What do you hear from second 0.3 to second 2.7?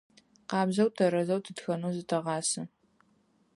Къабзэу, тэрэзэу тытхэнэу зытэгъасэ.